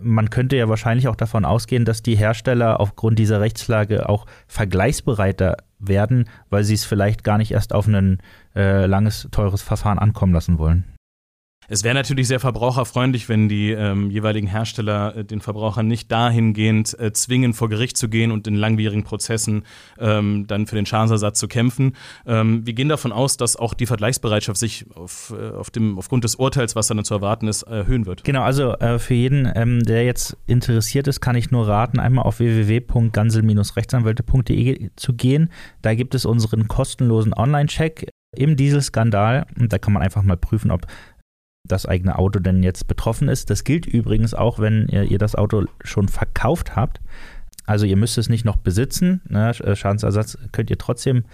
Man 0.00 0.30
könnte 0.30 0.56
ja 0.56 0.68
wahrscheinlich 0.68 1.08
auch 1.08 1.16
davon 1.16 1.44
ausgehen, 1.44 1.84
dass 1.84 2.02
die 2.02 2.16
Hersteller 2.16 2.80
aufgrund 2.80 3.18
dieser 3.18 3.40
Rechtslage 3.40 4.08
auch 4.08 4.26
vergleichsbereiter 4.46 5.58
werden, 5.78 6.24
weil 6.48 6.64
sie 6.64 6.74
es 6.74 6.84
vielleicht 6.84 7.24
gar 7.24 7.38
nicht 7.38 7.52
erst 7.52 7.74
auf 7.74 7.86
ein 7.86 8.18
äh, 8.56 8.86
langes, 8.86 9.28
teures 9.30 9.62
Verfahren 9.62 9.98
ankommen 9.98 10.32
lassen 10.32 10.58
wollen. 10.58 10.84
Es 11.72 11.84
wäre 11.84 11.94
natürlich 11.94 12.26
sehr 12.26 12.40
verbraucherfreundlich, 12.40 13.28
wenn 13.28 13.48
die 13.48 13.70
ähm, 13.70 14.10
jeweiligen 14.10 14.48
Hersteller 14.48 15.18
äh, 15.18 15.24
den 15.24 15.40
Verbrauchern 15.40 15.86
nicht 15.86 16.10
dahingehend 16.10 16.98
äh, 16.98 17.12
zwingen, 17.12 17.54
vor 17.54 17.68
Gericht 17.68 17.96
zu 17.96 18.08
gehen 18.08 18.32
und 18.32 18.48
in 18.48 18.56
langwierigen 18.56 19.04
Prozessen 19.04 19.62
ähm, 20.00 20.48
dann 20.48 20.66
für 20.66 20.74
den 20.74 20.84
Schadensersatz 20.84 21.38
zu 21.38 21.46
kämpfen. 21.46 21.92
Ähm, 22.26 22.66
wir 22.66 22.72
gehen 22.72 22.88
davon 22.88 23.12
aus, 23.12 23.36
dass 23.36 23.54
auch 23.54 23.74
die 23.74 23.86
Vergleichsbereitschaft 23.86 24.58
sich 24.58 24.86
auf, 24.96 25.32
äh, 25.38 25.50
auf 25.50 25.70
dem, 25.70 25.96
aufgrund 25.96 26.24
des 26.24 26.34
Urteils, 26.34 26.74
was 26.74 26.88
dann 26.88 27.04
zu 27.04 27.14
erwarten 27.14 27.46
ist, 27.46 27.62
erhöhen 27.62 28.04
wird. 28.04 28.24
Genau, 28.24 28.42
also 28.42 28.72
äh, 28.72 28.98
für 28.98 29.14
jeden, 29.14 29.48
ähm, 29.54 29.84
der 29.84 30.04
jetzt 30.04 30.36
interessiert 30.48 31.06
ist, 31.06 31.20
kann 31.20 31.36
ich 31.36 31.52
nur 31.52 31.68
raten, 31.68 32.00
einmal 32.00 32.24
auf 32.24 32.40
www.gansel-rechtsanwälte.de 32.40 34.90
zu 34.96 35.12
gehen. 35.12 35.50
Da 35.82 35.94
gibt 35.94 36.16
es 36.16 36.26
unseren 36.26 36.66
kostenlosen 36.66 37.32
Online-Check 37.32 38.08
im 38.36 38.56
Dieselskandal 38.56 39.46
und 39.58 39.72
da 39.72 39.78
kann 39.78 39.92
man 39.92 40.02
einfach 40.02 40.22
mal 40.22 40.36
prüfen, 40.36 40.70
ob 40.70 40.86
das 41.66 41.86
eigene 41.86 42.18
Auto 42.18 42.40
denn 42.40 42.62
jetzt 42.62 42.88
betroffen 42.88 43.28
ist. 43.28 43.50
Das 43.50 43.64
gilt 43.64 43.86
übrigens 43.86 44.34
auch, 44.34 44.58
wenn 44.58 44.88
ihr, 44.88 45.04
ihr 45.04 45.18
das 45.18 45.34
Auto 45.34 45.64
schon 45.84 46.08
verkauft 46.08 46.76
habt. 46.76 47.00
Also 47.66 47.86
ihr 47.86 47.96
müsst 47.96 48.18
es 48.18 48.28
nicht 48.28 48.44
noch 48.44 48.56
besitzen. 48.56 49.20
Ne? 49.28 49.50
Äh, 49.50 49.76
Schadensersatz 49.76 50.38
könnt 50.52 50.70
ihr 50.70 50.78
trotzdem 50.78 51.24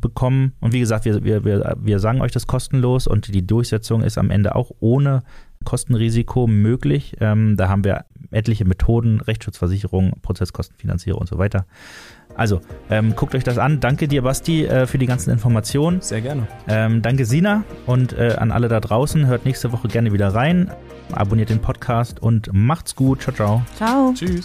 bekommen. 0.00 0.52
Und 0.60 0.72
wie 0.72 0.80
gesagt, 0.80 1.04
wir, 1.04 1.24
wir, 1.24 1.44
wir, 1.44 1.76
wir 1.80 1.98
sagen 2.00 2.20
euch 2.20 2.32
das 2.32 2.46
kostenlos 2.46 3.06
und 3.06 3.32
die 3.32 3.46
Durchsetzung 3.46 4.02
ist 4.02 4.18
am 4.18 4.30
Ende 4.30 4.54
auch 4.54 4.70
ohne 4.80 5.22
Kostenrisiko 5.64 6.46
möglich. 6.46 7.16
Ähm, 7.20 7.56
da 7.56 7.68
haben 7.68 7.84
wir 7.84 8.04
etliche 8.36 8.64
Methoden, 8.64 9.20
Rechtsschutzversicherung, 9.20 10.12
Prozesskostenfinanzierung 10.22 11.20
und 11.20 11.28
so 11.28 11.38
weiter. 11.38 11.66
Also, 12.34 12.60
ähm, 12.90 13.16
guckt 13.16 13.34
euch 13.34 13.44
das 13.44 13.56
an. 13.58 13.80
Danke 13.80 14.08
dir, 14.08 14.22
Basti, 14.22 14.66
äh, 14.66 14.86
für 14.86 14.98
die 14.98 15.06
ganzen 15.06 15.30
Informationen. 15.30 16.02
Sehr 16.02 16.20
gerne. 16.20 16.46
Ähm, 16.68 17.00
danke, 17.00 17.24
Sina. 17.24 17.64
Und 17.86 18.12
äh, 18.12 18.36
an 18.38 18.52
alle 18.52 18.68
da 18.68 18.80
draußen. 18.80 19.26
Hört 19.26 19.46
nächste 19.46 19.72
Woche 19.72 19.88
gerne 19.88 20.12
wieder 20.12 20.28
rein. 20.28 20.70
Abonniert 21.12 21.48
den 21.48 21.60
Podcast 21.60 22.20
und 22.20 22.50
macht's 22.52 22.94
gut. 22.94 23.22
Ciao, 23.22 23.34
ciao. 23.34 23.62
Ciao. 23.76 24.12
Tschüss. 24.14 24.44